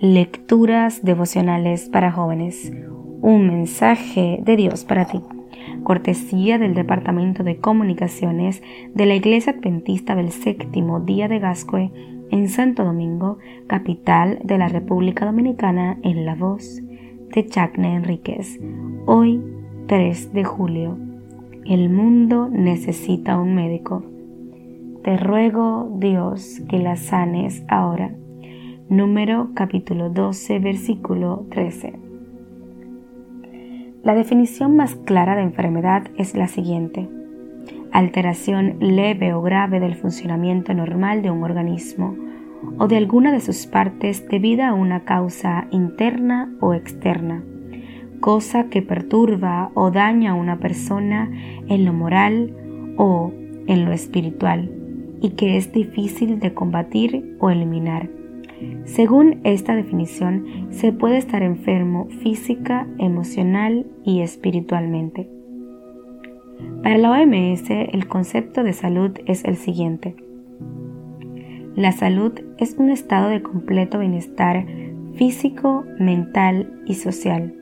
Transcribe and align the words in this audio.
Lecturas 0.00 1.02
devocionales 1.02 1.88
para 1.88 2.12
jóvenes. 2.12 2.70
Un 3.22 3.46
mensaje 3.46 4.40
de 4.42 4.54
Dios 4.56 4.84
para 4.84 5.06
ti. 5.06 5.22
Cortesía 5.84 6.58
del 6.58 6.74
Departamento 6.74 7.42
de 7.44 7.56
Comunicaciones 7.56 8.62
de 8.92 9.06
la 9.06 9.14
Iglesia 9.14 9.54
Adventista 9.54 10.14
del 10.14 10.32
Séptimo 10.32 11.00
Día 11.00 11.28
de 11.28 11.38
Gascue 11.38 11.92
en 12.30 12.50
Santo 12.50 12.84
Domingo, 12.84 13.38
capital 13.68 14.38
de 14.44 14.58
la 14.58 14.68
República 14.68 15.24
Dominicana, 15.24 15.98
en 16.02 16.26
la 16.26 16.34
voz 16.34 16.82
de 17.34 17.46
Chacne 17.46 17.94
Enríquez. 17.94 18.60
Hoy, 19.06 19.42
3 19.86 20.34
de 20.34 20.44
julio. 20.44 20.98
El 21.64 21.88
mundo 21.88 22.50
necesita 22.52 23.38
un 23.38 23.54
médico. 23.54 24.04
Te 25.02 25.16
ruego, 25.16 25.90
Dios, 25.98 26.60
que 26.68 26.80
la 26.80 26.96
sanes 26.96 27.64
ahora 27.68 28.14
número 28.88 29.50
capítulo 29.54 30.10
12, 30.10 30.60
versículo 30.60 31.44
13. 31.50 31.98
La 34.04 34.14
definición 34.14 34.76
más 34.76 34.94
clara 34.94 35.34
de 35.34 35.42
enfermedad 35.42 36.04
es 36.16 36.36
la 36.36 36.46
siguiente. 36.46 37.08
Alteración 37.90 38.76
leve 38.78 39.34
o 39.34 39.42
grave 39.42 39.80
del 39.80 39.96
funcionamiento 39.96 40.72
normal 40.72 41.22
de 41.22 41.32
un 41.32 41.42
organismo 41.42 42.16
o 42.78 42.86
de 42.86 42.96
alguna 42.96 43.32
de 43.32 43.40
sus 43.40 43.66
partes 43.66 44.28
debida 44.28 44.68
a 44.68 44.74
una 44.74 45.04
causa 45.04 45.66
interna 45.72 46.54
o 46.60 46.72
externa, 46.72 47.42
cosa 48.20 48.68
que 48.68 48.82
perturba 48.82 49.72
o 49.74 49.90
daña 49.90 50.30
a 50.30 50.34
una 50.34 50.58
persona 50.58 51.28
en 51.66 51.84
lo 51.84 51.92
moral 51.92 52.54
o 52.98 53.32
en 53.66 53.84
lo 53.84 53.92
espiritual 53.92 54.70
y 55.20 55.30
que 55.30 55.56
es 55.56 55.72
difícil 55.72 56.38
de 56.38 56.54
combatir 56.54 57.36
o 57.40 57.50
eliminar 57.50 58.15
según 58.84 59.40
esta 59.44 59.74
definición, 59.74 60.68
se 60.70 60.92
puede 60.92 61.18
estar 61.18 61.42
enfermo 61.42 62.08
física, 62.22 62.86
emocional 62.98 63.86
y 64.04 64.20
espiritualmente. 64.20 65.28
Para 66.82 66.96
la 66.96 67.10
OMS, 67.10 67.68
el 67.68 68.06
concepto 68.06 68.62
de 68.62 68.72
salud 68.72 69.10
es 69.26 69.44
el 69.44 69.56
siguiente. 69.56 70.16
La 71.74 71.92
salud 71.92 72.32
es 72.56 72.76
un 72.78 72.88
estado 72.88 73.28
de 73.28 73.42
completo 73.42 73.98
bienestar 73.98 74.64
físico, 75.14 75.84
mental 75.98 76.80
y 76.86 76.94
social, 76.94 77.54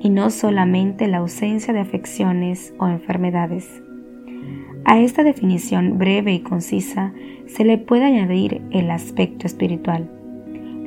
y 0.00 0.10
no 0.10 0.30
solamente 0.30 1.08
la 1.08 1.18
ausencia 1.18 1.74
de 1.74 1.80
afecciones 1.80 2.72
o 2.78 2.86
enfermedades. 2.86 3.82
A 4.84 5.00
esta 5.00 5.24
definición 5.24 5.98
breve 5.98 6.32
y 6.32 6.40
concisa 6.40 7.12
se 7.46 7.64
le 7.64 7.78
puede 7.78 8.04
añadir 8.04 8.62
el 8.70 8.90
aspecto 8.90 9.46
espiritual 9.46 10.10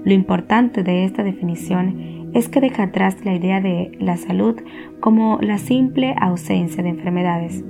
lo 0.03 0.13
importante 0.13 0.83
de 0.83 1.05
esta 1.05 1.23
definición 1.23 2.31
es 2.33 2.49
que 2.49 2.61
deja 2.61 2.83
atrás 2.83 3.23
la 3.23 3.35
idea 3.35 3.61
de 3.61 3.91
la 3.99 4.17
salud 4.17 4.55
como 4.99 5.37
la 5.41 5.57
simple 5.57 6.15
ausencia 6.19 6.81
de 6.81 6.89
enfermedades. 6.89 7.63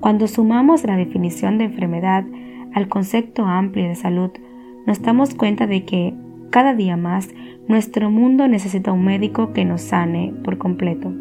Cuando 0.00 0.26
sumamos 0.26 0.84
la 0.84 0.96
definición 0.96 1.58
de 1.58 1.64
enfermedad 1.64 2.24
al 2.74 2.88
concepto 2.88 3.44
amplio 3.44 3.86
de 3.88 3.94
salud, 3.94 4.30
nos 4.86 5.02
damos 5.02 5.34
cuenta 5.34 5.66
de 5.66 5.84
que 5.84 6.14
cada 6.50 6.74
día 6.74 6.96
más 6.96 7.28
nuestro 7.68 8.10
mundo 8.10 8.48
necesita 8.48 8.92
un 8.92 9.04
médico 9.04 9.52
que 9.52 9.64
nos 9.64 9.82
sane 9.82 10.34
por 10.42 10.58
completo. 10.58 11.12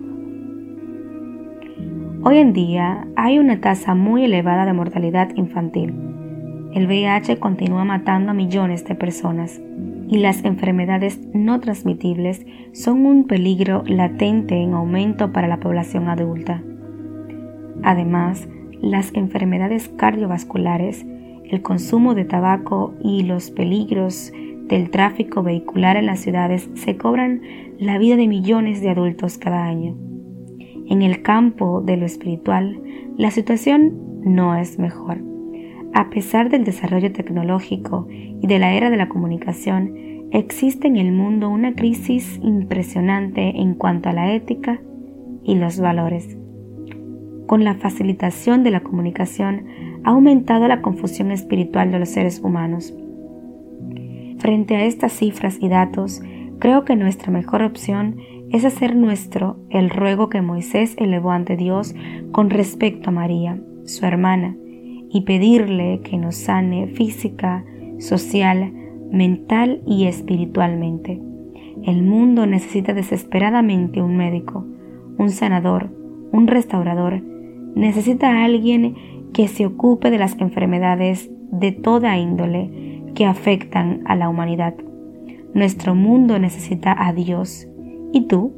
Hoy 2.23 2.37
en 2.37 2.53
día 2.53 3.07
hay 3.15 3.37
una 3.37 3.61
tasa 3.61 3.93
muy 3.93 4.25
elevada 4.25 4.65
de 4.65 4.73
mortalidad 4.73 5.29
infantil. 5.35 5.93
El 6.73 6.87
VIH 6.87 7.37
continúa 7.37 7.85
matando 7.85 8.31
a 8.31 8.33
millones 8.33 8.83
de 8.85 8.95
personas 8.95 9.61
y 10.08 10.17
las 10.17 10.44
enfermedades 10.45 11.20
no 11.34 11.59
transmitibles 11.59 12.45
son 12.73 13.06
un 13.06 13.25
peligro 13.25 13.83
latente 13.86 14.55
en 14.55 14.73
aumento 14.73 15.32
para 15.32 15.48
la 15.48 15.60
población 15.60 16.10
adulta. 16.10 16.64
Además, 17.83 18.48
las 18.82 19.14
enfermedades 19.14 19.89
cardiovasculares, 19.89 21.05
el 21.44 21.61
consumo 21.61 22.15
de 22.15 22.26
tabaco 22.26 22.94
y 23.04 23.23
los 23.23 23.52
peligros 23.52 24.32
del 24.67 24.89
tráfico 24.89 25.44
vehicular 25.44 25.95
en 25.95 26.08
las 26.08 26.20
ciudades 26.20 26.70
se 26.73 26.98
cobran 26.98 27.42
la 27.80 27.98
vida 27.98 28.15
de 28.15 28.27
millones 28.27 28.82
de 28.82 28.89
adultos 28.89 29.38
cada 29.38 29.65
año. 29.65 29.95
En 30.88 31.02
el 31.02 31.21
campo 31.21 31.82
de 31.82 31.98
lo 31.98 32.05
espiritual, 32.05 32.82
la 33.17 33.32
situación 33.32 34.21
no 34.23 34.55
es 34.55 34.80
mejor. 34.80 35.34
A 35.95 36.10
pesar 36.10 36.50
del 36.50 36.66
desarrollo 36.66 37.14
tecnológico 37.14 38.06
y 38.10 38.45
de 38.48 38.60
la 38.60 38.73
era 38.73 38.89
de 38.89 38.98
la 38.98 39.08
comunicación, 39.08 39.94
existe 40.32 40.89
en 40.89 40.98
el 40.98 41.14
mundo 41.14 41.50
una 41.50 41.73
crisis 41.73 42.38
impresionante 42.44 43.61
en 43.61 43.76
cuanto 43.76 44.10
a 44.10 44.11
la 44.11 44.33
ética 44.33 44.82
y 45.45 45.56
los 45.56 45.80
valores. 45.80 46.38
Con 47.48 47.64
la 47.64 47.76
facilitación 47.76 48.61
de 48.66 48.72
la 48.72 48.82
comunicación 48.82 49.67
ha 50.04 50.10
aumentado 50.10 50.67
la 50.67 50.82
confusión 50.82 51.32
espiritual 51.32 51.94
de 51.94 52.00
los 52.00 52.10
seres 52.10 52.42
humanos. 52.42 52.94
Frente 54.39 54.76
a 54.76 54.83
estas 54.83 55.14
cifras 55.14 55.60
y 55.62 55.70
datos, 55.70 56.22
creo 56.60 56.83
que 56.83 56.98
nuestra 56.98 57.32
mejor 57.32 57.62
opción 57.62 58.17
es 58.52 58.66
hacer 58.66 58.98
nuestro 58.98 59.60
el 59.70 59.89
ruego 59.89 60.27
que 60.27 60.42
Moisés 60.42 60.94
elevó 60.98 61.32
ante 61.32 61.56
Dios 61.56 61.95
con 62.33 62.50
respecto 62.50 63.12
a 63.12 63.14
María, 63.14 63.62
su 63.86 64.06
hermana, 64.06 64.58
y 65.15 65.21
pedirle 65.21 66.02
que 66.02 66.17
nos 66.17 66.36
sane 66.36 66.87
física, 66.87 67.64
social, 67.99 68.73
mental 69.09 69.81
y 69.87 70.08
espiritualmente. 70.08 71.21
El 71.86 72.03
mundo 72.03 72.45
necesita 72.45 72.93
desesperadamente 72.93 74.02
un 74.02 74.17
médico, 74.17 74.65
un 75.17 75.30
sanador, 75.30 75.89
un 76.33 76.48
restaurador. 76.48 77.21
Necesita 77.76 78.30
a 78.30 78.43
alguien 78.43 78.95
que 79.31 79.48
se 79.48 79.65
ocupe 79.65 80.11
de 80.11 80.17
las 80.17 80.37
enfermedades 80.42 81.32
de 81.49 81.71
toda 81.71 82.17
índole 82.17 83.02
que 83.15 83.26
afectan 83.26 84.02
a 84.03 84.17
la 84.17 84.27
humanidad. 84.27 84.76
Nuestro 85.53 85.95
mundo 85.95 86.39
necesita 86.39 86.93
a 87.08 87.14
Dios. 87.14 87.70
¿Y 88.11 88.27
tú? 88.27 88.52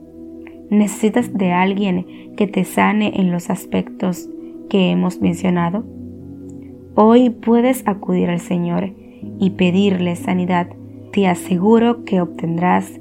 ¿Necesitas 0.72 1.38
de 1.38 1.52
alguien 1.52 2.34
que 2.36 2.48
te 2.48 2.64
sane 2.64 3.12
en 3.22 3.32
los 3.32 3.52
aspectos 3.52 4.28
que 4.72 4.90
hemos 4.90 5.22
mencionado? 5.22 5.86
Hoy 7.00 7.30
puedes 7.30 7.88
acudir 7.88 8.32
al 8.32 8.40
Señor 8.40 8.90
y 9.40 9.52
pedirle 9.52 10.16
sanidad. 10.16 10.68
Te 11.14 11.28
aseguro 11.28 12.04
que 12.06 12.22
obtendrás 12.22 12.92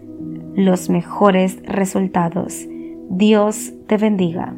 los 0.55 0.91
mejores 0.91 1.63
resultados. 1.65 2.67
Dios 3.09 3.73
te 3.87 3.97
bendiga. 3.97 4.55